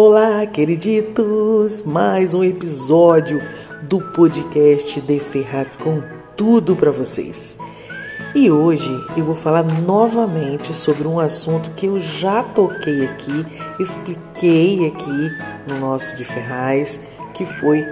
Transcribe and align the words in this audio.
Olá, 0.00 0.46
queriditos! 0.46 1.82
Mais 1.82 2.32
um 2.32 2.44
episódio 2.44 3.42
do 3.82 4.00
podcast 4.00 5.00
de 5.00 5.18
Ferraz 5.18 5.74
com 5.74 6.00
tudo 6.36 6.76
para 6.76 6.92
vocês. 6.92 7.58
E 8.32 8.48
hoje 8.48 8.92
eu 9.16 9.24
vou 9.24 9.34
falar 9.34 9.64
novamente 9.64 10.72
sobre 10.72 11.08
um 11.08 11.18
assunto 11.18 11.72
que 11.72 11.86
eu 11.86 11.98
já 11.98 12.44
toquei 12.44 13.06
aqui, 13.06 13.44
expliquei 13.80 14.86
aqui 14.86 15.32
no 15.66 15.80
nosso 15.80 16.16
de 16.16 16.22
Ferraz, 16.22 17.00
que 17.34 17.44
foi 17.44 17.84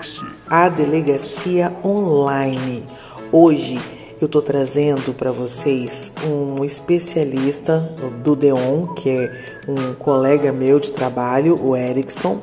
a 0.49 0.69
delegacia 0.69 1.73
online. 1.85 2.85
Hoje 3.33 3.80
eu 4.20 4.27
estou 4.27 4.41
trazendo 4.41 5.12
para 5.12 5.30
vocês 5.30 6.12
um 6.27 6.65
especialista 6.65 7.79
do 8.24 8.34
DEON, 8.34 8.95
que 8.95 9.11
é 9.11 9.30
um 9.69 9.95
colega 9.95 10.52
meu 10.52 10.80
de 10.80 10.91
trabalho, 10.91 11.62
o 11.62 11.77
Erickson, 11.77 12.41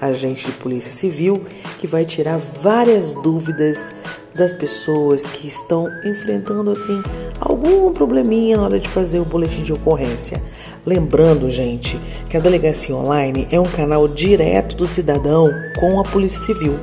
agente 0.00 0.46
de 0.46 0.52
polícia 0.52 0.92
civil, 0.92 1.42
que 1.78 1.86
vai 1.86 2.04
tirar 2.04 2.38
várias 2.38 3.14
dúvidas 3.14 3.94
das 4.34 4.52
pessoas 4.52 5.26
que 5.26 5.48
estão 5.48 5.88
enfrentando 6.04 6.70
assim 6.70 7.00
algum 7.40 7.92
probleminha 7.92 8.56
na 8.56 8.64
hora 8.64 8.80
de 8.80 8.88
fazer 8.88 9.20
o 9.20 9.24
boletim 9.24 9.62
de 9.62 9.72
ocorrência. 9.72 10.42
Lembrando, 10.84 11.50
gente, 11.50 11.98
que 12.28 12.36
a 12.36 12.40
delegacia 12.40 12.94
online 12.94 13.48
é 13.50 13.58
um 13.58 13.64
canal 13.64 14.06
direto 14.08 14.76
do 14.76 14.86
cidadão 14.86 15.48
com 15.78 15.98
a 15.98 16.04
Polícia 16.04 16.40
Civil, 16.40 16.78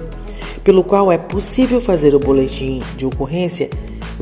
pelo 0.64 0.84
qual 0.84 1.12
é 1.12 1.18
possível 1.18 1.80
fazer 1.80 2.16
o 2.16 2.20
boletim 2.20 2.82
de 2.98 3.06
ocorrência 3.06 3.70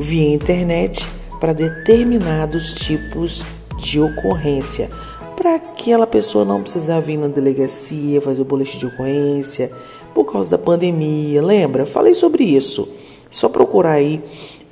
via 0.00 0.34
internet 0.34 1.06
para 1.38 1.52
determinados 1.52 2.74
tipos 2.74 3.44
de 3.76 4.00
ocorrência, 4.00 4.90
para 5.36 5.56
aquela 5.56 6.06
pessoa 6.06 6.44
não 6.44 6.62
precisar 6.62 7.00
vir 7.00 7.18
na 7.18 7.28
delegacia 7.28 8.20
fazer 8.20 8.42
o 8.42 8.44
boletim 8.44 8.78
de 8.78 8.86
ocorrência 8.86 9.70
por 10.14 10.24
causa 10.24 10.50
da 10.50 10.58
pandemia. 10.58 11.42
Lembra? 11.42 11.86
Falei 11.86 12.14
sobre 12.14 12.44
isso. 12.44 12.88
Só 13.30 13.48
procurar 13.48 13.92
aí 13.92 14.22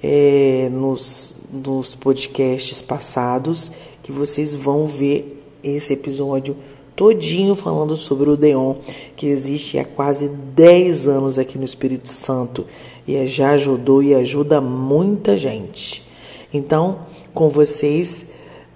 é, 0.03 0.69
nos, 0.73 1.37
nos 1.53 1.95
podcasts 1.95 2.83
passados 2.83 3.71
que 4.03 4.11
vocês 4.11 4.55
vão 4.55 4.87
ver 4.87 5.43
esse 5.63 5.93
episódio 5.93 6.57
todinho 6.99 7.55
falando 7.55 7.97
sobre 7.97 8.29
o 8.29 8.37
Deon, 8.37 8.75
que 9.15 9.29
existe 9.29 9.79
há 9.79 9.85
quase 9.85 10.29
10 10.29 11.07
anos 11.07 11.39
aqui 11.39 11.57
no 11.57 11.65
Espírito 11.65 12.09
Santo 12.09 12.67
e 13.07 13.25
já 13.25 13.53
ajudou 13.53 14.03
e 14.03 14.17
ajuda 14.17 14.61
muita 14.61 15.39
gente. 15.39 16.03
Então, 16.53 17.07
com 17.33 17.49
vocês, 17.49 18.31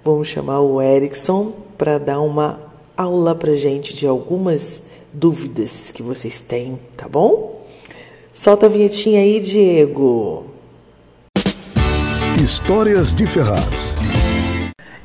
vamos 0.05 0.29
chamar 0.29 0.61
o 0.61 0.81
Erickson 0.81 1.53
para 1.77 1.99
dar 1.99 2.21
uma 2.21 2.61
aula 2.97 3.35
para 3.35 3.57
gente 3.57 3.93
de 3.93 4.07
algumas 4.07 4.85
dúvidas 5.13 5.91
que 5.91 6.01
vocês 6.01 6.41
têm, 6.41 6.79
tá 6.97 7.09
bom? 7.09 7.61
Solta 8.33 8.67
a 8.67 8.69
vinhetinha 8.69 9.19
aí, 9.19 9.41
Diego. 9.41 10.47
Histórias 12.41 13.13
de 13.13 13.27
Ferraz. 13.27 13.97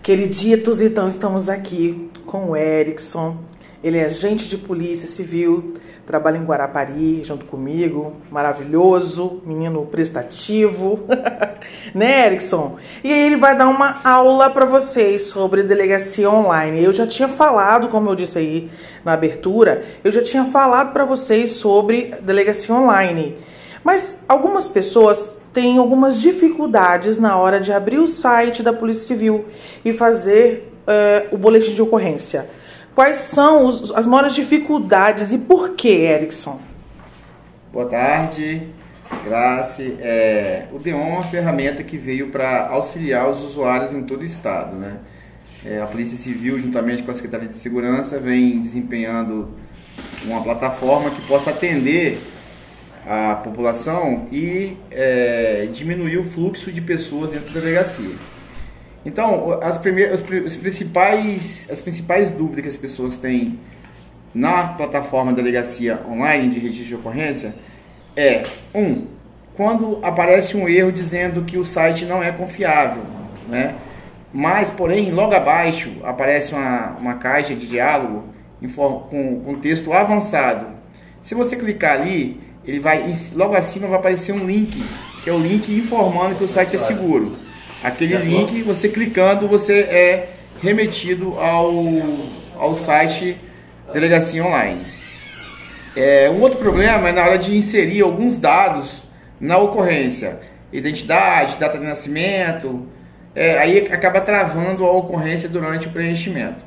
Queriditos, 0.04 0.82
então 0.82 1.10
estamos 1.10 1.50
aqui 1.50 2.10
com 2.28 2.52
o 2.52 2.56
Erickson. 2.56 3.38
Ele 3.84 3.98
é 3.98 4.06
agente 4.06 4.50
de 4.50 4.58
polícia 4.58 5.08
civil, 5.08 5.74
trabalha 6.06 6.38
em 6.38 6.44
Guarapari 6.44 7.24
junto 7.24 7.46
comigo, 7.46 8.14
maravilhoso, 8.30 9.42
menino 9.46 9.86
prestativo, 9.86 11.00
né, 11.96 12.28
Erickson? 12.28 12.78
E 13.04 13.12
aí 13.12 13.26
ele 13.26 13.38
vai 13.38 13.58
dar 13.58 13.68
uma 13.68 14.00
aula 14.04 14.50
para 14.50 14.66
vocês 14.66 15.24
sobre 15.24 15.64
delegacia 15.64 16.30
online. 16.30 16.84
Eu 16.84 16.92
já 16.92 17.08
tinha 17.08 17.28
falado, 17.28 17.88
como 17.88 18.10
eu 18.10 18.16
disse 18.16 18.38
aí 18.38 18.72
na 19.06 19.14
abertura, 19.14 19.84
eu 20.04 20.12
já 20.12 20.22
tinha 20.22 20.44
falado 20.44 20.92
para 20.92 21.06
vocês 21.06 21.52
sobre 21.54 22.14
delegacia 22.22 22.76
online. 22.76 23.38
Mas 23.84 24.26
algumas 24.28 24.68
pessoas 24.68 25.38
têm 25.54 25.78
algumas 25.78 26.20
dificuldades 26.20 27.18
na 27.18 27.38
hora 27.38 27.60
de 27.60 27.72
abrir 27.72 28.00
o 28.00 28.08
site 28.08 28.62
da 28.62 28.74
Polícia 28.74 29.08
Civil 29.08 29.46
e 29.86 29.94
fazer 29.94 30.77
uh, 30.88 31.36
o 31.36 31.38
boletim 31.38 31.74
de 31.74 31.82
ocorrência. 31.82 32.48
Quais 32.96 33.18
são 33.18 33.66
os, 33.66 33.92
as 33.92 34.06
maiores 34.06 34.34
dificuldades 34.34 35.32
e 35.32 35.40
por 35.40 35.72
que, 35.72 35.90
Erickson? 35.90 36.60
Boa 37.72 37.86
tarde, 37.86 38.70
Grace. 39.24 39.98
É, 40.00 40.66
o 40.72 40.80
DEON 40.80 41.00
é 41.00 41.10
uma 41.10 41.24
ferramenta 41.24 41.84
que 41.84 41.98
veio 41.98 42.30
para 42.30 42.68
auxiliar 42.70 43.30
os 43.30 43.44
usuários 43.44 43.94
em 43.94 44.02
todo 44.02 44.22
o 44.22 44.26
estado. 44.26 44.76
Né? 44.76 44.98
É, 45.64 45.82
a 45.82 45.86
Polícia 45.86 46.18
Civil, 46.18 46.60
juntamente 46.60 47.04
com 47.04 47.12
a 47.12 47.14
Secretaria 47.14 47.48
de 47.48 47.58
Segurança, 47.58 48.20
vem 48.20 48.60
desempenhando 48.60 49.50
uma 50.26 50.42
plataforma 50.42 51.12
que 51.12 51.22
possa 51.28 51.52
atender 51.52 52.20
a 53.06 53.36
população 53.36 54.28
e 54.32 54.76
é, 54.90 55.68
diminuir 55.72 56.18
o 56.18 56.24
fluxo 56.24 56.72
de 56.72 56.82
pessoas 56.82 57.32
dentro 57.32 57.54
da 57.54 57.60
delegacia. 57.60 58.16
Então, 59.06 59.60
as, 59.62 59.78
primeiras, 59.78 60.22
as, 60.46 60.56
principais, 60.58 61.68
as 61.72 61.82
principais 61.82 62.32
dúvidas 62.32 62.64
que 62.64 62.70
as 62.70 62.78
pessoas 62.78 63.16
têm 63.16 63.60
na 64.34 64.70
plataforma 64.70 65.32
Delegacia 65.34 66.00
Online 66.10 66.54
de 66.54 66.60
registro 66.60 66.88
de 66.90 66.96
ocorrência 66.96 67.56
é, 68.16 68.46
um, 68.74 69.06
quando 69.56 70.00
aparece 70.04 70.58
um 70.58 70.68
erro 70.68 70.92
dizendo 70.92 71.44
que 71.44 71.58
o 71.58 71.64
site 71.64 72.06
não 72.06 72.22
é 72.22 72.32
confiável, 72.32 73.04
né? 73.48 73.76
Mas, 74.34 74.70
porém, 74.70 75.12
logo 75.12 75.34
abaixo 75.34 75.92
aparece 76.04 76.54
uma, 76.54 76.98
uma 77.00 77.14
caixa 77.16 77.56
de 77.56 77.66
diálogo 77.66 78.26
com, 79.10 79.42
com 79.44 79.56
texto 79.60 79.94
avançado. 79.94 80.68
Se 81.22 81.34
você 81.34 81.56
clicar 81.56 81.94
ali, 82.00 82.40
ele 82.66 82.80
vai 82.80 83.12
logo 83.34 83.56
acima 83.56 83.88
vai 83.88 83.98
aparecer 83.98 84.34
um 84.34 84.46
link, 84.46 84.84
que 85.24 85.30
é 85.30 85.34
o 85.34 85.40
link 85.40 85.72
informando 85.76 86.36
que 86.36 86.44
o 86.44 86.48
site 86.48 86.76
é 86.76 86.80
seguro. 86.80 87.36
Aquele 87.84 88.18
link, 88.18 88.62
você 88.64 88.90
clicando, 88.90 89.48
você 89.48 89.82
é 89.82 90.30
remetido 90.62 91.38
ao, 91.40 91.72
ao 92.56 92.76
site 92.76 93.38
Delegacia 93.94 94.44
Online. 94.44 94.82
É, 95.96 96.30
um 96.30 96.42
outro 96.42 96.58
problema 96.60 97.10
é 97.10 97.12
na 97.12 97.24
hora 97.24 97.38
de 97.38 97.56
inserir 97.56 98.02
alguns 98.02 98.40
dados 98.40 99.04
na 99.40 99.58
ocorrência. 99.58 100.40
Identidade, 100.72 101.58
data 101.58 101.78
de 101.78 101.86
nascimento, 101.86 102.88
é, 103.34 103.58
aí 103.60 103.80
acaba 103.92 104.20
travando 104.22 104.86
a 104.86 104.92
ocorrência 104.92 105.48
durante 105.48 105.88
o 105.88 105.92
preenchimento. 105.92 106.60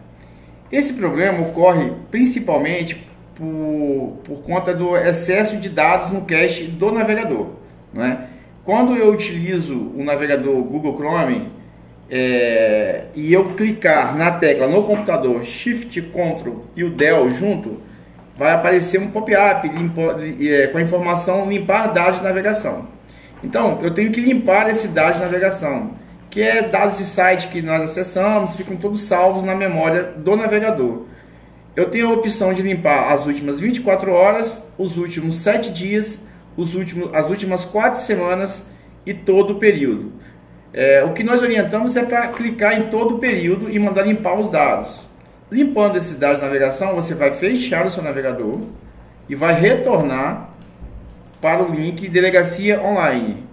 Esse 0.70 0.92
problema 0.92 1.42
ocorre 1.42 1.92
principalmente 2.10 3.04
por, 3.34 4.20
por 4.22 4.42
conta 4.42 4.72
do 4.72 4.96
excesso 4.96 5.56
de 5.56 5.68
dados 5.68 6.12
no 6.12 6.22
cache 6.22 6.64
do 6.64 6.92
navegador. 6.92 7.48
Não 7.92 8.04
é? 8.04 8.29
Quando 8.64 8.94
eu 8.94 9.10
utilizo 9.10 9.92
o 9.96 10.04
navegador 10.04 10.62
Google 10.62 10.94
Chrome 10.94 11.48
é, 12.10 13.04
e 13.14 13.32
eu 13.32 13.54
clicar 13.54 14.16
na 14.16 14.32
tecla 14.32 14.66
no 14.66 14.82
computador 14.82 15.42
Shift 15.44 16.02
Ctrl 16.02 16.56
e 16.76 16.84
o 16.84 16.90
Del 16.90 17.30
junto, 17.30 17.80
vai 18.36 18.52
aparecer 18.52 19.00
um 19.00 19.10
pop-up 19.10 19.70
é, 20.40 20.66
com 20.66 20.78
a 20.78 20.82
informação 20.82 21.48
limpar 21.48 21.92
dados 21.92 22.18
de 22.18 22.24
navegação. 22.24 22.88
Então, 23.42 23.78
eu 23.82 23.92
tenho 23.92 24.10
que 24.12 24.20
limpar 24.20 24.68
esse 24.68 24.88
dado 24.88 25.14
de 25.14 25.20
navegação, 25.20 25.92
que 26.28 26.42
é 26.42 26.62
dados 26.62 26.98
de 26.98 27.04
site 27.04 27.48
que 27.48 27.62
nós 27.62 27.82
acessamos, 27.82 28.54
ficam 28.54 28.76
todos 28.76 29.02
salvos 29.04 29.42
na 29.42 29.54
memória 29.54 30.02
do 30.02 30.36
navegador. 30.36 31.06
Eu 31.74 31.88
tenho 31.88 32.08
a 32.08 32.12
opção 32.12 32.52
de 32.52 32.60
limpar 32.60 33.12
as 33.12 33.24
últimas 33.24 33.58
24 33.58 34.12
horas, 34.12 34.62
os 34.76 34.98
últimos 34.98 35.36
7 35.36 35.70
dias 35.70 36.29
os 36.56 36.74
últimos, 36.74 37.14
as 37.14 37.28
últimas 37.28 37.64
quatro 37.64 38.00
semanas 38.00 38.70
e 39.04 39.14
todo 39.14 39.54
o 39.54 39.58
período. 39.58 40.12
É, 40.72 41.02
o 41.04 41.12
que 41.12 41.24
nós 41.24 41.42
orientamos 41.42 41.96
é 41.96 42.04
para 42.04 42.28
clicar 42.28 42.78
em 42.78 42.88
todo 42.90 43.16
o 43.16 43.18
período 43.18 43.70
e 43.70 43.78
mandar 43.78 44.02
limpar 44.02 44.38
os 44.38 44.50
dados. 44.50 45.06
Limpando 45.50 45.96
esses 45.96 46.16
dados 46.16 46.38
de 46.38 46.44
navegação, 46.44 46.94
você 46.94 47.14
vai 47.14 47.32
fechar 47.32 47.84
o 47.84 47.90
seu 47.90 48.02
navegador 48.02 48.60
e 49.28 49.34
vai 49.34 49.58
retornar 49.58 50.50
para 51.40 51.62
o 51.62 51.74
link 51.74 52.08
Delegacia 52.08 52.80
Online. 52.80 53.44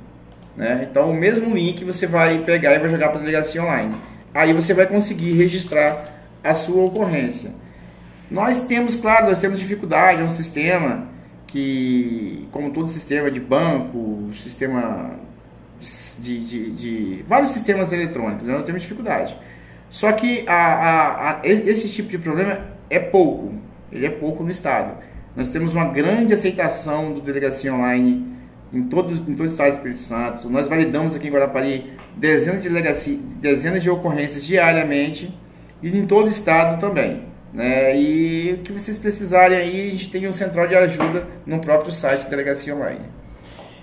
Né? 0.56 0.88
Então, 0.90 1.10
o 1.10 1.14
mesmo 1.14 1.56
link 1.56 1.84
você 1.84 2.06
vai 2.06 2.40
pegar 2.40 2.76
e 2.76 2.80
vai 2.80 2.90
jogar 2.90 3.10
para 3.10 3.18
a 3.18 3.22
Delegacia 3.22 3.64
Online. 3.64 3.96
Aí 4.34 4.54
você 4.54 4.74
vai 4.74 4.86
conseguir 4.86 5.36
registrar 5.36 6.06
a 6.44 6.54
sua 6.54 6.86
ocorrência. 6.86 7.52
Nós 8.30 8.62
temos, 8.62 8.96
claro, 8.96 9.28
nós 9.28 9.40
temos 9.40 9.58
dificuldade, 9.58 10.22
é 10.22 10.24
um 10.24 10.30
sistema 10.30 11.08
que, 11.48 12.48
como 12.52 12.72
todo 12.72 12.88
sistema 12.88 13.32
de 13.32 13.40
banco, 13.40 14.30
sistema 14.34 15.12
de, 16.20 16.40
de, 16.40 16.72
de 16.72 17.24
vários 17.28 17.52
sistemas 17.52 17.92
eletrônicos, 17.94 18.44
né, 18.46 18.54
nós 18.54 18.66
temos 18.66 18.82
dificuldade. 18.82 19.36
Só 19.90 20.12
que 20.12 20.44
a, 20.48 20.54
a, 20.54 21.32
a, 21.32 21.40
esse 21.44 21.90
tipo 21.90 22.10
de 22.10 22.18
problema 22.18 22.60
é 22.90 23.00
pouco, 23.00 23.54
ele 23.92 24.06
é 24.06 24.10
pouco 24.10 24.44
no 24.44 24.52
Estado. 24.52 24.98
Nós 25.36 25.50
temos 25.50 25.74
uma 25.74 25.86
grande 25.86 26.34
aceitação 26.34 27.14
do 27.14 27.22
delegacia 27.22 27.74
online 27.74 28.26
em 28.74 28.84
todo, 28.84 29.14
em 29.14 29.34
todo 29.36 29.46
o 29.48 29.50
Estado 29.50 29.70
do 29.70 29.76
Espírito 29.76 30.00
Santo. 30.00 30.50
Nós 30.50 30.68
validamos 30.68 31.16
aqui 31.16 31.28
em 31.28 31.32
Guarapari 31.32 31.94
dezenas 32.18 32.62
de, 32.62 32.70
delegacia, 32.70 33.18
dezenas 33.40 33.82
de 33.82 33.90
ocorrências 33.90 34.44
diariamente 34.44 35.34
e 35.82 35.90
em 35.90 36.06
todo 36.06 36.26
o 36.26 36.30
Estado 36.30 36.80
também. 36.80 37.27
Né? 37.54 37.98
E 37.98 38.54
o 38.54 38.58
que 38.58 38.72
vocês 38.72 38.98
precisarem 38.98 39.58
aí, 39.58 39.88
a 39.88 39.92
gente 39.92 40.10
tem 40.10 40.28
um 40.28 40.34
central 40.34 40.68
de 40.68 40.76
ajuda 40.76 41.26
no 41.46 41.60
próprio 41.60 41.92
site 41.92 42.30
Delegacia 42.30 42.76
Online. 42.76 43.02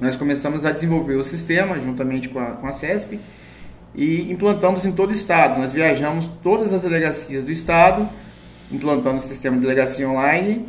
nós 0.00 0.16
começamos 0.16 0.64
a 0.64 0.72
desenvolver 0.72 1.14
o 1.14 1.22
sistema 1.22 1.78
juntamente 1.78 2.28
com 2.28 2.40
a, 2.40 2.46
com 2.52 2.66
a 2.66 2.72
CESP 2.72 3.20
e 3.94 4.32
implantamos 4.32 4.84
em 4.84 4.90
todo 4.90 5.10
o 5.10 5.14
estado. 5.14 5.60
Nós 5.60 5.72
viajamos 5.72 6.28
todas 6.42 6.72
as 6.72 6.82
delegacias 6.82 7.44
do 7.44 7.52
estado, 7.52 8.08
implantando 8.72 9.18
o 9.18 9.20
sistema 9.20 9.54
de 9.54 9.62
delegacia 9.62 10.08
online. 10.08 10.66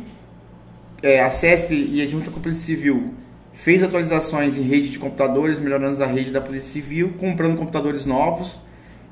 É, 1.02 1.20
a 1.20 1.30
CESP 1.30 1.74
e 1.74 2.08
com 2.30 2.38
a 2.38 2.42
Polícia 2.42 2.76
Civil 2.76 3.12
fez 3.60 3.82
atualizações 3.82 4.56
em 4.56 4.62
rede 4.62 4.88
de 4.88 4.98
computadores, 4.98 5.58
melhorando 5.58 6.02
a 6.02 6.06
rede 6.06 6.30
da 6.30 6.40
Polícia 6.40 6.72
Civil, 6.72 7.12
comprando 7.18 7.58
computadores 7.58 8.06
novos. 8.06 8.58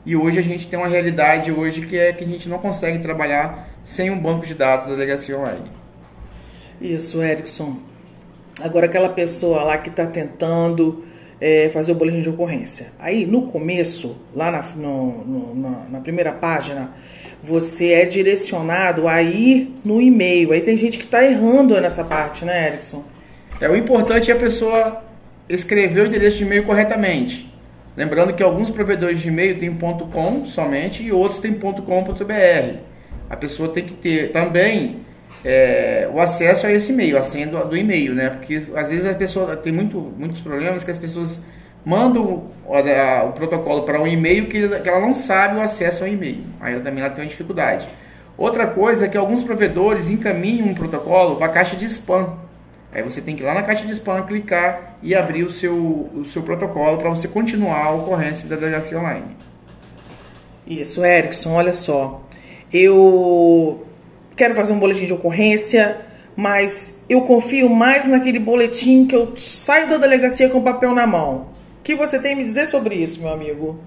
E 0.06 0.16
hoje 0.16 0.38
a 0.38 0.42
gente 0.42 0.66
tem 0.66 0.78
uma 0.78 0.88
realidade 0.88 1.52
hoje 1.52 1.86
que 1.86 1.98
é 1.98 2.14
que 2.14 2.24
a 2.24 2.26
gente 2.26 2.48
não 2.48 2.58
consegue 2.58 2.98
trabalhar 2.98 3.68
sem 3.84 4.10
um 4.10 4.18
banco 4.18 4.46
de 4.46 4.54
dados 4.54 4.86
da 4.86 4.92
delegacia 4.92 5.36
online. 5.36 5.70
Isso, 6.80 7.22
Erickson. 7.22 7.76
Agora 8.62 8.86
aquela 8.86 9.10
pessoa 9.10 9.64
lá 9.64 9.76
que 9.76 9.90
está 9.90 10.06
tentando 10.06 11.04
é, 11.38 11.68
fazer 11.68 11.92
o 11.92 11.94
boletim 11.94 12.22
de 12.22 12.30
ocorrência. 12.30 12.92
Aí 12.98 13.26
no 13.26 13.48
começo, 13.48 14.16
lá 14.34 14.50
na, 14.50 14.62
no, 14.76 15.24
no, 15.26 15.54
na, 15.56 15.84
na 15.90 16.00
primeira 16.00 16.32
página, 16.32 16.94
você 17.42 17.92
é 17.92 18.06
direcionado 18.06 19.06
a 19.08 19.20
ir 19.20 19.74
no 19.84 20.00
e-mail. 20.00 20.52
Aí 20.52 20.62
tem 20.62 20.74
gente 20.74 20.96
que 20.96 21.04
está 21.04 21.22
errando 21.22 21.78
nessa 21.78 22.02
parte, 22.02 22.46
né, 22.46 22.68
Erickson? 22.68 23.04
É, 23.60 23.69
o 23.69 23.76
importante 23.76 24.31
é 24.31 24.34
a 24.34 24.38
pessoa 24.38 25.02
escrever 25.49 26.02
o 26.02 26.06
endereço 26.06 26.38
de 26.38 26.44
e-mail 26.44 26.64
corretamente. 26.64 27.52
Lembrando 27.96 28.32
que 28.32 28.43
alguns 28.43 28.70
provedores 28.70 29.20
de 29.20 29.28
e-mail 29.28 29.58
têm 29.58 29.72
.com 29.72 30.44
somente 30.46 31.02
e 31.02 31.10
outros 31.10 31.40
têm 31.40 31.52
.com.br. 31.55 32.76
A 33.28 33.37
pessoa 33.37 33.70
tem 33.70 33.82
que 33.82 33.94
ter 33.94 34.31
também 34.31 35.00
é, 35.44 36.08
o 36.12 36.20
acesso 36.20 36.66
a 36.66 36.72
esse 36.72 36.93
e-mail, 36.93 37.19
a 37.19 37.22
senha 37.22 37.49
do, 37.49 37.58
do 37.69 37.76
e-mail, 37.76 38.14
né? 38.14 38.31
Porque 38.31 38.62
às 38.75 38.90
vezes 38.90 39.06
a 39.06 39.14
pessoa 39.14 39.56
tem 39.56 39.72
muito, 39.72 39.99
muitos 40.16 40.40
problemas 40.40 40.84
que 40.84 40.90
as 40.90 40.99
pessoas 40.99 41.43
mandam 41.84 42.50
o, 42.64 42.75
a, 42.75 43.25
o 43.25 43.32
protocolo 43.32 43.82
para 43.82 44.00
um 44.00 44.06
e-mail 44.06 44.46
que, 44.46 44.69
que, 44.69 44.88
ela 44.88 45.00
não 45.00 45.14
sabe 45.14 45.56
o 45.56 45.60
acesso 45.60 46.05
ao 46.05 46.08
e-mail. 46.10 46.44
Aí 46.60 46.75
ela 46.75 46.82
também 46.82 47.02
ela 47.02 47.12
tem 47.12 47.25
uma 47.25 47.31
dificuldade. 47.31 47.87
Outra 48.37 48.69
coisa 48.69 49.06
é 49.06 49.08
que 49.08 49.16
alguns 49.16 49.43
provedores 49.43 50.08
encaminham 50.08 50.69
um 50.69 50.75
protocolo 50.75 51.34
para 51.37 51.46
a 51.46 51.50
caixa 51.50 51.75
de 51.75 51.87
spam. 51.87 52.46
Aí 52.93 53.02
você 53.02 53.20
tem 53.20 53.37
que 53.37 53.43
ir 53.43 53.46
lá 53.46 53.55
na 53.55 53.62
caixa 53.62 53.85
de 53.85 53.93
spam, 53.93 54.23
clicar 54.23 54.96
e 55.02 55.14
abrir 55.14 55.44
o 55.44 55.50
seu, 55.50 55.75
o 55.75 56.25
seu 56.25 56.43
protocolo 56.43 56.96
para 56.96 57.11
você 57.11 57.29
continuar 57.29 57.85
a 57.85 57.90
ocorrência 57.93 58.49
da 58.49 58.56
delegacia 58.56 58.99
online. 58.99 59.37
Isso, 60.67 61.05
Erickson, 61.05 61.52
olha 61.52 61.73
só. 61.73 62.23
Eu 62.73 63.86
quero 64.36 64.55
fazer 64.55 64.72
um 64.72 64.79
boletim 64.79 65.06
de 65.06 65.12
ocorrência, 65.12 65.98
mas 66.36 67.05
eu 67.08 67.22
confio 67.22 67.69
mais 67.69 68.08
naquele 68.08 68.39
boletim 68.39 69.06
que 69.06 69.15
eu 69.15 69.32
saio 69.36 69.89
da 69.89 69.98
delegacia 69.98 70.48
com 70.48 70.58
o 70.58 70.62
papel 70.62 70.94
na 70.94 71.06
mão. 71.06 71.48
O 71.81 71.82
que 71.82 71.94
você 71.94 72.19
tem 72.19 72.34
a 72.34 72.36
me 72.36 72.44
dizer 72.44 72.67
sobre 72.67 72.94
isso, 72.94 73.20
meu 73.20 73.32
amigo? 73.32 73.79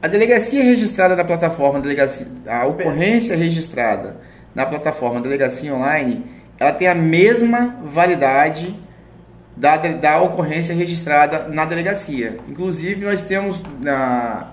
A 0.00 0.08
delegacia 0.08 0.62
registrada 0.62 1.16
na 1.16 1.24
plataforma 1.24 1.80
delegacia, 1.80 2.26
a 2.46 2.66
ocorrência 2.66 3.34
registrada 3.36 4.16
na 4.54 4.66
plataforma 4.66 5.20
delegacia 5.20 5.74
online 5.74 6.24
ela 6.58 6.72
tem 6.72 6.88
a 6.88 6.94
mesma 6.94 7.76
validade 7.84 8.74
da, 9.56 9.76
da 9.76 10.20
ocorrência 10.20 10.74
registrada 10.74 11.48
na 11.48 11.64
delegacia. 11.64 12.38
Inclusive, 12.48 13.04
nós 13.04 13.22
temos 13.22 13.62
na, 13.80 14.48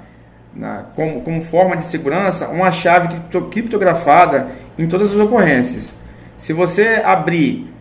na, 0.53 0.85
como, 0.95 1.21
como 1.21 1.41
forma 1.41 1.77
de 1.77 1.85
segurança 1.85 2.49
uma 2.49 2.71
chave 2.71 3.15
criptografada 3.51 4.49
em 4.77 4.87
todas 4.87 5.11
as 5.11 5.17
ocorrências. 5.17 5.99
Se 6.37 6.53
você 6.53 7.01
abrir 7.03 7.71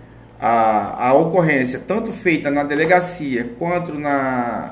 a, 0.41 1.09
a 1.09 1.15
ocorrência, 1.15 1.81
tanto 1.87 2.12
feita 2.12 2.50
na 2.50 2.62
delegacia 2.62 3.50
quanto 3.59 3.95
na, 3.95 4.71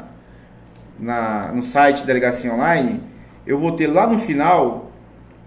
na, 0.98 1.52
no 1.54 1.62
site 1.62 2.04
Delegacia 2.04 2.52
Online, 2.52 3.00
eu 3.46 3.58
vou 3.58 3.72
ter 3.72 3.86
lá 3.86 4.06
no 4.06 4.18
final 4.18 4.90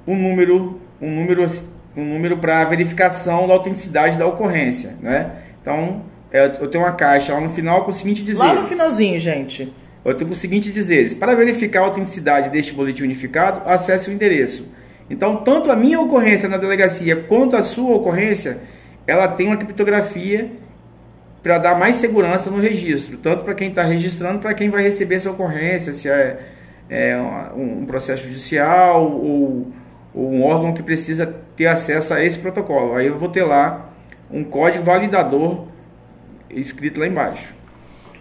um 0.08 0.16
número, 0.16 0.80
um 1.02 1.14
número 1.14 1.46
um 1.96 2.06
número 2.06 2.38
para 2.38 2.64
verificação 2.66 3.48
da 3.48 3.54
autenticidade 3.54 4.18
da 4.18 4.26
ocorrência, 4.26 4.96
né? 5.02 5.32
Então, 5.62 6.04
é, 6.32 6.46
eu 6.60 6.68
tenho 6.70 6.84
uma 6.84 6.94
caixa 6.94 7.34
lá 7.34 7.42
no 7.42 7.50
final 7.50 7.84
com 7.84 7.92
o 7.92 7.94
seguinte 7.94 8.24
dizer. 8.24 8.44
Lá 8.44 8.54
no 8.54 8.64
finalzinho, 8.64 9.20
gente. 9.20 9.72
Eu 10.04 10.16
tenho 10.16 10.32
o 10.32 10.36
seguinte 10.36 10.72
dizeres. 10.72 11.14
Para 11.14 11.36
verificar 11.36 11.82
a 11.82 11.86
autenticidade 11.86 12.50
deste 12.50 12.74
boletim 12.74 13.04
unificado, 13.04 13.70
acesse 13.70 14.10
o 14.10 14.14
endereço. 14.14 14.72
Então, 15.10 15.38
tanto 15.38 15.70
a 15.70 15.76
minha 15.76 16.00
ocorrência 16.00 16.48
na 16.48 16.58
delegacia 16.58 17.18
quanto 17.18 17.56
a 17.56 17.64
sua 17.64 17.96
ocorrência, 17.98 18.60
ela 19.06 19.28
tem 19.28 19.48
uma 19.48 19.58
criptografia 19.58 20.52
para 21.44 21.58
dar 21.58 21.78
mais 21.78 21.98
segurança 21.98 22.50
no 22.50 22.60
registro, 22.60 23.18
tanto 23.18 23.44
para 23.44 23.54
quem 23.54 23.70
está 23.70 23.84
registrando, 23.84 24.40
para 24.40 24.54
quem 24.54 24.70
vai 24.70 24.84
receber 24.84 25.16
essa 25.16 25.30
ocorrência, 25.30 25.92
se 25.94 26.08
é, 26.08 26.40
é 26.90 27.18
um 27.56 27.84
processo 27.86 28.28
judicial 28.28 29.12
ou 29.12 29.68
um 30.14 30.44
órgão 30.44 30.74
que 30.74 30.84
precisa 30.84 31.41
ter 31.56 31.68
acesso 31.68 32.14
a 32.14 32.24
esse 32.24 32.40
protocolo. 32.40 32.96
Aí 32.96 33.08
eu 33.08 33.18
vou 33.18 33.30
ter 33.30 33.44
lá 33.44 33.90
um 34.32 34.44
código 34.44 34.84
validador 34.84 35.68
escrito 36.50 37.00
lá 37.00 37.08
embaixo. 37.08 37.54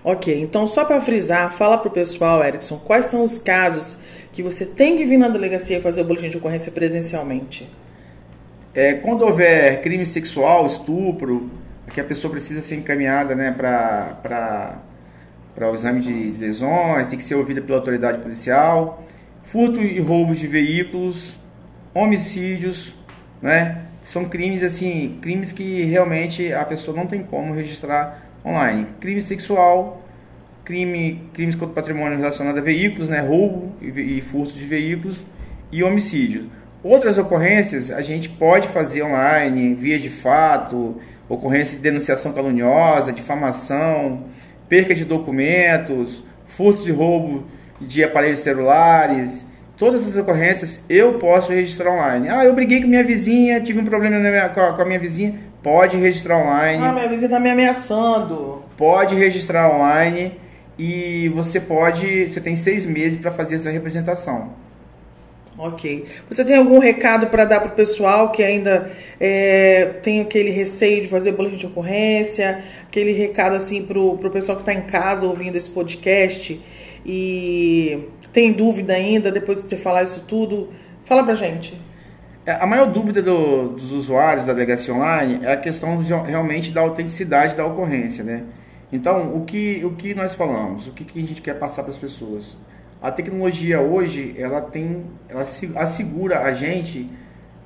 Ok, 0.02 0.40
então 0.40 0.66
só 0.66 0.84
para 0.84 1.00
frisar, 1.00 1.52
fala 1.52 1.76
para 1.76 1.88
o 1.88 1.90
pessoal, 1.90 2.42
Erickson, 2.42 2.78
quais 2.78 3.06
são 3.06 3.24
os 3.24 3.38
casos 3.38 3.98
que 4.32 4.42
você 4.42 4.64
tem 4.64 4.96
que 4.96 5.04
vir 5.04 5.18
na 5.18 5.28
delegacia 5.28 5.80
fazer 5.80 6.00
o 6.00 6.04
boletim 6.04 6.30
de 6.30 6.38
ocorrência 6.38 6.72
presencialmente? 6.72 7.68
É, 8.74 8.94
quando 8.94 9.22
houver 9.22 9.82
crime 9.82 10.06
sexual, 10.06 10.66
estupro, 10.66 11.50
que 11.92 12.00
a 12.00 12.04
pessoa 12.04 12.30
precisa 12.30 12.60
ser 12.60 12.76
encaminhada 12.76 13.34
né, 13.34 13.50
para 13.50 14.78
o 15.60 15.74
exame 15.74 16.00
de 16.00 16.12
lesões, 16.38 17.08
tem 17.08 17.18
que 17.18 17.24
ser 17.24 17.34
ouvida 17.34 17.60
pela 17.60 17.78
autoridade 17.78 18.18
policial, 18.18 19.04
furto 19.44 19.80
e 19.80 19.98
roubos 20.00 20.38
de 20.38 20.46
veículos, 20.46 21.36
homicídios, 21.92 22.94
né? 23.40 23.82
São 24.04 24.24
crimes 24.24 24.62
assim, 24.62 25.18
crimes 25.20 25.52
que 25.52 25.84
realmente 25.84 26.52
a 26.52 26.64
pessoa 26.64 26.96
não 26.96 27.06
tem 27.06 27.22
como 27.22 27.54
registrar 27.54 28.22
online. 28.44 28.86
Crime 28.98 29.22
sexual, 29.22 30.02
crime, 30.64 31.28
crimes 31.32 31.54
contra 31.54 31.72
o 31.72 31.74
patrimônio 31.74 32.18
relacionado 32.18 32.58
a 32.58 32.60
veículos, 32.60 33.08
né? 33.08 33.20
Roubo 33.20 33.72
e, 33.80 34.18
e 34.18 34.20
furto 34.20 34.52
de 34.52 34.64
veículos 34.64 35.24
e 35.70 35.82
homicídio. 35.82 36.50
Outras 36.82 37.18
ocorrências 37.18 37.90
a 37.90 38.00
gente 38.00 38.28
pode 38.28 38.68
fazer 38.68 39.02
online, 39.02 39.74
via 39.74 39.98
de 39.98 40.08
fato, 40.08 40.96
ocorrência 41.28 41.76
de 41.76 41.82
denunciação 41.82 42.32
caluniosa, 42.32 43.12
difamação, 43.12 44.24
perca 44.68 44.94
de 44.94 45.04
documentos, 45.04 46.24
furtos 46.46 46.88
e 46.88 46.90
roubo 46.90 47.44
de 47.80 48.02
aparelhos 48.02 48.40
celulares, 48.40 49.49
todas 49.80 50.06
as 50.06 50.14
ocorrências 50.14 50.84
eu 50.90 51.14
posso 51.14 51.50
registrar 51.50 51.90
online. 51.90 52.28
Ah, 52.28 52.44
eu 52.44 52.52
briguei 52.52 52.82
com 52.82 52.86
minha 52.86 53.02
vizinha, 53.02 53.62
tive 53.62 53.80
um 53.80 53.84
problema 53.84 54.18
minha, 54.18 54.50
com, 54.50 54.60
a, 54.60 54.74
com, 54.74 54.82
a, 54.82 54.84
minha 54.84 54.98
vizinha, 54.98 55.40
pode 55.62 55.96
registrar 55.96 56.36
online. 56.36 56.84
Ah, 56.84 56.92
minha 56.92 57.08
vizinha 57.08 57.28
está 57.28 57.40
me 57.40 57.50
ameaçando. 57.50 58.62
Pode 58.76 59.14
registrar 59.14 59.74
online 59.74 60.38
e 60.78 61.30
você 61.30 61.58
pode, 61.58 62.26
você 62.26 62.42
tem 62.42 62.56
seis 62.56 62.84
meses 62.84 63.16
para 63.16 63.30
fazer 63.30 63.54
essa 63.54 63.70
representação. 63.70 64.52
Ok. 65.56 66.04
Você 66.30 66.44
tem 66.44 66.56
algum 66.56 66.78
recado 66.78 67.28
para 67.28 67.46
dar 67.46 67.60
para 67.60 67.70
o 67.70 67.74
pessoal 67.74 68.32
que 68.32 68.42
ainda 68.42 68.90
é, 69.18 69.92
tem 70.02 70.20
aquele 70.20 70.50
receio 70.50 71.02
de 71.02 71.08
fazer 71.08 71.32
boletim 71.32 71.56
de 71.56 71.66
ocorrência? 71.66 72.62
Aquele 72.86 73.12
recado 73.12 73.56
assim 73.56 73.86
para 73.86 73.98
o 73.98 74.30
pessoal 74.30 74.58
que 74.58 74.62
está 74.62 74.74
em 74.74 74.82
casa 74.82 75.26
ouvindo 75.26 75.56
esse 75.56 75.70
podcast 75.70 76.60
e 77.04 77.98
tem 78.32 78.52
dúvida 78.52 78.92
ainda 78.92 79.30
depois 79.30 79.62
de 79.62 79.68
você 79.68 79.76
falar 79.76 80.02
isso 80.02 80.24
tudo? 80.26 80.68
Fala 81.04 81.24
para 81.24 81.34
gente. 81.34 81.80
É, 82.46 82.52
a 82.52 82.66
maior 82.66 82.86
dúvida 82.86 83.20
do, 83.20 83.70
dos 83.70 83.92
usuários 83.92 84.44
da 84.44 84.52
delegacia 84.52 84.94
online 84.94 85.40
é 85.42 85.52
a 85.52 85.56
questão 85.56 86.00
realmente 86.00 86.70
da 86.70 86.80
autenticidade 86.80 87.56
da 87.56 87.66
ocorrência, 87.66 88.24
né? 88.24 88.44
Então, 88.92 89.36
o 89.36 89.44
que, 89.44 89.84
o 89.84 89.92
que 89.92 90.14
nós 90.14 90.34
falamos? 90.34 90.88
O 90.88 90.92
que, 90.92 91.04
que 91.04 91.18
a 91.18 91.22
gente 91.22 91.42
quer 91.42 91.54
passar 91.54 91.82
para 91.82 91.92
as 91.92 91.98
pessoas? 91.98 92.56
a 93.02 93.10
tecnologia 93.10 93.80
hoje 93.80 94.34
ela 94.36 94.60
tem 94.60 95.06
ela 95.28 95.42
assegura 95.76 96.40
a 96.40 96.52
gente 96.52 97.08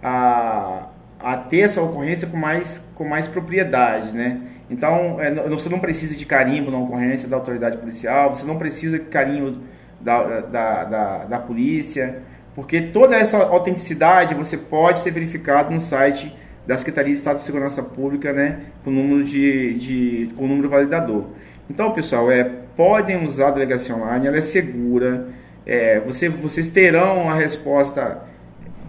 a, 0.03 0.89
a 1.19 1.37
ter 1.37 1.61
essa 1.61 1.83
ocorrência 1.83 2.29
com 2.29 2.37
mais 2.37 2.87
com 2.95 3.05
mais 3.05 3.27
propriedade 3.27 4.13
né 4.13 4.41
então 4.71 5.21
é, 5.21 5.33
você 5.49 5.69
não 5.69 5.81
precisa 5.81 6.15
de 6.15 6.25
carimbo 6.25 6.71
na 6.71 6.79
ocorrência 6.79 7.29
da 7.29 7.37
autoridade 7.37 7.79
policial 7.79 8.33
você 8.33 8.47
não 8.47 8.59
precisa 8.59 8.99
de 8.99 9.07
carimbo 9.07 9.59
da, 10.05 10.41
da, 10.41 10.85
da, 10.85 11.25
da 11.25 11.39
polícia 11.39 12.23
porque 12.55 12.81
toda 12.81 13.17
essa 13.17 13.39
autenticidade 13.39 14.35
você 14.35 14.57
pode 14.57 15.01
ser 15.01 15.11
verificado 15.11 15.75
no 15.75 15.81
site 15.81 16.33
da 16.67 16.77
Secretaria 16.77 17.13
de 17.13 17.19
Estado 17.19 17.41
de 17.41 17.45
Segurança 17.45 17.83
Pública, 17.83 18.33
né, 18.33 18.61
com 18.85 18.91
número 18.91 19.25
de, 19.25 19.75
de 19.75 20.29
com 20.37 20.47
número 20.47 20.69
validador. 20.69 21.27
Então, 21.69 21.91
pessoal, 21.91 22.31
é 22.31 22.45
podem 22.77 23.25
usar 23.25 23.49
a 23.49 23.51
delegacia 23.51 23.95
online, 23.95 24.27
ela 24.27 24.37
é 24.37 24.41
segura. 24.41 25.29
É, 25.67 26.01
você, 26.01 26.29
vocês 26.29 26.69
terão 26.69 27.29
a 27.29 27.35
resposta 27.35 28.23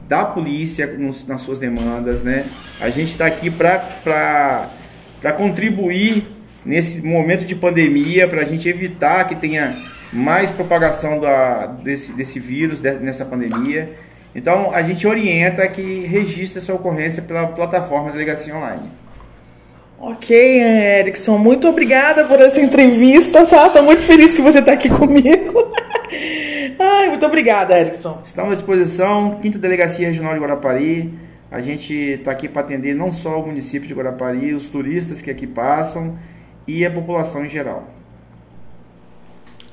da 0.08 0.26
polícia 0.26 0.86
nos, 0.88 1.28
nas 1.28 1.42
suas 1.42 1.58
demandas, 1.58 2.24
né? 2.24 2.46
A 2.80 2.90
gente 2.90 3.12
está 3.12 3.26
aqui 3.26 3.50
para 3.50 4.70
contribuir 5.38 6.28
nesse 6.66 7.02
momento 7.02 7.46
de 7.46 7.56
pandemia, 7.56 8.28
para 8.28 8.42
a 8.42 8.46
gente 8.46 8.68
evitar 8.70 9.28
que 9.28 9.36
tenha 9.36 9.74
mais 10.14 10.52
propagação 10.52 11.20
da, 11.20 11.68
desse, 11.68 12.14
desse 12.14 12.40
vírus, 12.40 12.80
de, 12.80 12.92
nessa 12.96 13.26
pandemia. 13.26 13.98
Então, 14.34 14.74
a 14.74 14.82
gente 14.82 15.08
orienta 15.08 15.66
que 15.68 16.02
registre 16.02 16.60
essa 16.60 16.74
ocorrência 16.74 17.24
pela 17.24 17.48
plataforma 17.48 18.12
Delegacia 18.12 18.56
Online. 18.56 18.90
Ok, 19.98 20.38
Erickson, 20.38 21.38
muito 21.38 21.70
obrigada 21.70 22.26
por 22.26 22.40
essa 22.42 22.62
entrevista, 22.62 23.46
tá? 23.46 23.70
Tô 23.70 23.82
muito 23.82 24.02
feliz 24.02 24.34
que 24.34 24.42
você 24.42 24.60
está 24.60 24.74
aqui 24.74 24.90
comigo. 24.90 25.72
Ai, 26.78 27.08
muito 27.08 27.26
obrigada, 27.26 27.80
Erickson. 27.80 28.22
Estamos 28.26 28.52
à 28.52 28.56
disposição, 28.56 29.40
Quinta 29.42 29.58
Delegacia 29.58 30.08
Regional 30.08 30.34
de 30.34 30.40
Guarapari. 30.42 31.14
A 31.50 31.62
gente 31.62 31.94
está 31.94 32.32
aqui 32.32 32.50
para 32.50 32.62
atender 32.62 32.94
não 32.94 33.14
só 33.14 33.40
o 33.40 33.48
município 33.48 33.88
de 33.88 33.94
Guarapari, 33.94 34.54
os 34.54 34.66
turistas 34.66 35.22
que 35.22 35.32
aqui 35.32 35.48
passam 35.48 36.20
e 36.68 36.86
a 36.86 36.92
população 36.92 37.46
em 37.46 37.50
geral. 37.50 37.95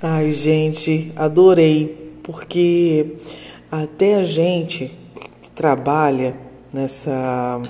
Ai, 0.05 0.33
gente, 0.33 1.13
adorei, 1.15 2.17
porque 2.25 3.15
até 3.71 4.17
a 4.17 4.25
gente 4.25 4.91
que 5.41 5.49
trabalha 5.49 6.37
nessa 6.73 7.63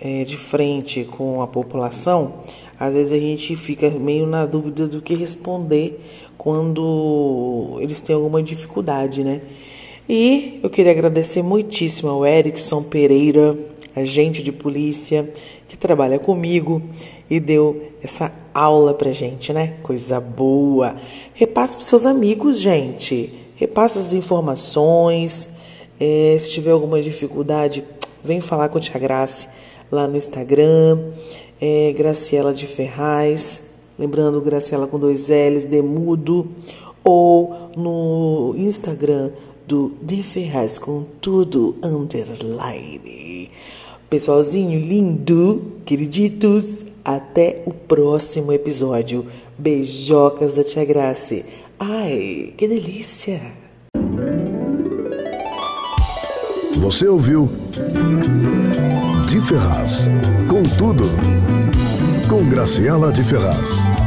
é, 0.00 0.24
de 0.24 0.38
frente 0.38 1.04
com 1.04 1.42
a 1.42 1.46
população, 1.46 2.36
às 2.78 2.94
vezes 2.94 3.12
a 3.12 3.18
gente 3.18 3.54
fica 3.54 3.90
meio 3.90 4.26
na 4.26 4.46
dúvida 4.46 4.88
do 4.88 5.02
que 5.02 5.14
responder 5.14 6.00
quando 6.38 7.76
eles 7.82 8.00
têm 8.00 8.16
alguma 8.16 8.42
dificuldade, 8.42 9.22
né? 9.22 9.42
E 10.08 10.58
eu 10.62 10.70
queria 10.70 10.92
agradecer 10.92 11.42
muitíssimo 11.42 12.08
ao 12.08 12.24
Erickson 12.24 12.82
Pereira, 12.82 13.54
agente 13.94 14.42
de 14.42 14.52
polícia, 14.52 15.30
que 15.68 15.76
trabalha 15.76 16.18
comigo 16.18 16.80
e 17.30 17.38
deu 17.38 17.92
essa 18.02 18.32
aula 18.52 18.92
pra 18.92 19.12
gente, 19.12 19.52
né? 19.52 19.74
Coisa 19.82 20.20
boa. 20.20 20.96
Repasse 21.32 21.76
pros 21.76 21.86
seus 21.86 22.04
amigos, 22.04 22.58
gente. 22.58 23.32
Repasse 23.54 23.98
as 23.98 24.12
informações. 24.12 25.56
É, 26.00 26.36
se 26.38 26.50
tiver 26.50 26.72
alguma 26.72 27.00
dificuldade, 27.00 27.84
vem 28.24 28.40
falar 28.40 28.68
com 28.68 28.78
a 28.78 28.80
Tia 28.80 28.98
Grace 28.98 29.48
lá 29.90 30.06
no 30.06 30.16
Instagram, 30.16 30.98
é 31.60 31.92
Graciela 31.92 32.54
de 32.54 32.66
Ferraz, 32.66 33.80
lembrando 33.98 34.40
Graciela 34.40 34.86
com 34.86 34.98
dois 34.98 35.28
L's, 35.28 35.64
Demudo, 35.64 36.48
ou 37.02 37.70
no 37.76 38.54
Instagram 38.56 39.30
do 39.66 39.92
De 40.02 40.22
Ferraz 40.22 40.78
com 40.78 41.04
tudo 41.20 41.76
underline. 41.82 43.50
Pessoalzinho 44.08 44.80
lindo, 44.80 45.72
queriditos, 45.84 46.84
até 47.16 47.62
o 47.66 47.72
próximo 47.72 48.52
episódio. 48.52 49.26
Beijocas 49.58 50.54
da 50.54 50.64
Tia 50.64 50.84
Grace. 50.84 51.44
Ai, 51.78 52.54
que 52.56 52.68
delícia! 52.68 53.40
Você 56.76 57.06
ouviu? 57.06 57.48
de 59.30 59.40
Ferraz. 59.42 60.08
Com 60.48 60.64
tudo. 60.76 61.04
Com 62.28 62.50
Graciela 62.50 63.12
de 63.12 63.22
Ferraz. 63.22 63.99